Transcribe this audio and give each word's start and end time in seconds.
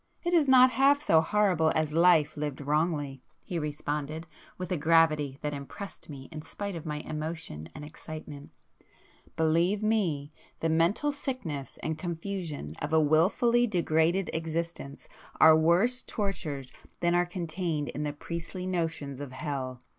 It 0.23 0.33
is 0.33 0.47
not 0.47 0.71
half 0.71 0.99
so 0.99 1.21
horrible 1.21 1.71
as 1.75 1.93
Life 1.93 2.35
lived 2.35 2.59
wrongly,"—he 2.59 3.59
responded, 3.59 4.25
with 4.57 4.71
a 4.71 4.75
gravity 4.75 5.37
that 5.41 5.53
impressed 5.53 6.09
me 6.09 6.27
in 6.31 6.41
spite 6.41 6.75
of 6.75 6.87
my 6.87 7.01
emotion 7.01 7.69
and 7.75 7.85
excitement—"Believe 7.85 9.83
me, 9.83 10.31
the 10.57 10.69
mental 10.69 11.11
sickness 11.11 11.77
and 11.83 11.99
confusion 11.99 12.73
of 12.81 12.91
a 12.93 12.99
wilfully 12.99 13.67
degraded 13.67 14.31
existence 14.33 15.07
are 15.39 15.55
worse 15.55 16.01
tortures 16.01 16.71
than 17.01 17.13
are 17.13 17.27
contained 17.27 17.89
in 17.89 18.01
the 18.01 18.11
priestly 18.11 18.65
notions 18.65 19.19
of 19.19 19.31
Hell. 19.33 19.81